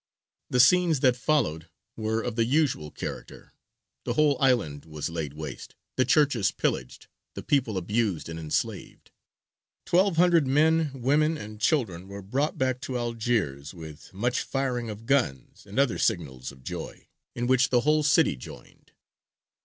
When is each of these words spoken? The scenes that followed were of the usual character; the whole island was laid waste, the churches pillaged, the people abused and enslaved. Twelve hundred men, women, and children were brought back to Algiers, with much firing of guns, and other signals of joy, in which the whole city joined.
The 0.49 0.59
scenes 0.59 1.01
that 1.01 1.15
followed 1.15 1.69
were 1.95 2.23
of 2.23 2.35
the 2.35 2.43
usual 2.45 2.89
character; 2.89 3.53
the 4.03 4.13
whole 4.15 4.35
island 4.41 4.83
was 4.83 5.11
laid 5.11 5.33
waste, 5.35 5.75
the 5.95 6.05
churches 6.05 6.49
pillaged, 6.51 7.05
the 7.35 7.43
people 7.43 7.77
abused 7.77 8.27
and 8.27 8.39
enslaved. 8.39 9.11
Twelve 9.85 10.17
hundred 10.17 10.47
men, 10.47 10.89
women, 10.95 11.37
and 11.37 11.61
children 11.61 12.07
were 12.07 12.23
brought 12.23 12.57
back 12.57 12.81
to 12.81 12.97
Algiers, 12.97 13.75
with 13.75 14.11
much 14.11 14.41
firing 14.41 14.89
of 14.89 15.05
guns, 15.05 15.67
and 15.67 15.77
other 15.77 15.99
signals 15.99 16.51
of 16.51 16.63
joy, 16.63 17.07
in 17.35 17.45
which 17.45 17.69
the 17.69 17.81
whole 17.81 18.01
city 18.01 18.35
joined. 18.35 18.93